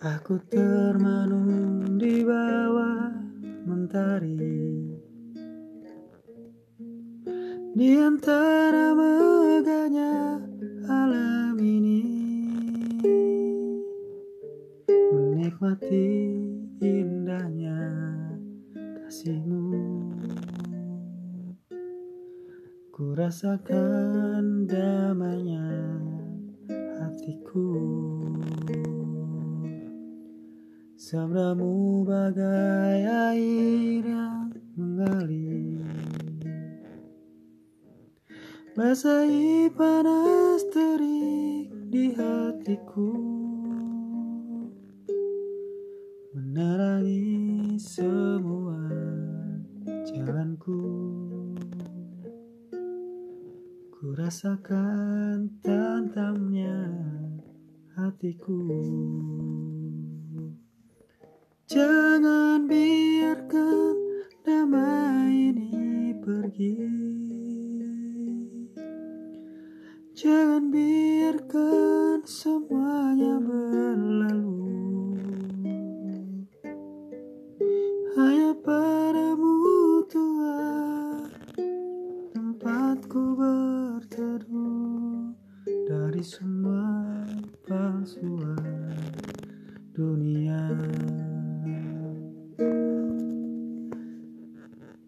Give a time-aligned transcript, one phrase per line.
[0.00, 3.12] Aku termanung di bawah
[3.68, 4.40] mentari.
[7.76, 10.40] Di antara megahnya
[10.88, 12.00] alam ini.
[14.88, 16.08] Menikmati
[16.80, 17.76] indahnya
[19.04, 19.68] kasihmu.
[22.88, 25.68] Ku rasakan damainya
[26.96, 27.99] hatiku
[31.00, 35.80] Sabdamu bagai air yang mengalir.
[38.76, 43.16] Basahi panas terik di hatiku.
[46.36, 48.84] Menerangi semua
[50.04, 50.84] jalanku.
[53.88, 56.76] Ku rasakan tantamnya
[57.96, 58.60] hatiku
[70.12, 74.68] Jangan biarkan semuanya berlalu.
[78.12, 81.32] Hanya padamu Tuhan
[82.36, 85.32] Tempatku berteduh
[85.64, 87.24] Dari semua
[87.64, 89.00] palsuan